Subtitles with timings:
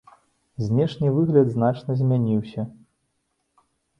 [0.67, 2.61] Знешні выгляд значна змяніўся.